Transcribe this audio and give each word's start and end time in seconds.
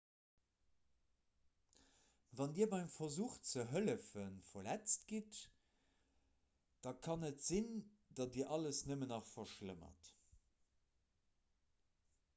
wann 2.31 2.55
dir 2.59 2.67
beim 2.71 2.87
versuch 2.93 3.35
ze 3.49 3.65
hëllefen 3.73 4.39
verletzt 4.53 5.05
gitt 5.11 5.41
da 6.87 6.93
kann 7.09 7.27
et 7.29 7.45
sinn 7.49 7.67
datt 8.21 8.31
dir 8.39 8.49
alles 8.57 8.79
nëmmen 8.93 9.13
nach 9.15 9.27
verschlëmmert 9.35 10.09